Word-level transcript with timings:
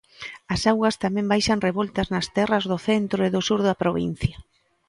As 0.53 0.61
augas 0.71 0.99
tamén 1.03 1.29
baixan 1.33 1.63
revoltas 1.67 2.07
nas 2.13 2.27
terras 2.37 2.63
do 2.71 2.77
centro 2.87 3.19
e 3.27 3.33
do 3.35 3.41
sur 3.47 3.59
da 3.67 3.79
provincia. 3.83 4.35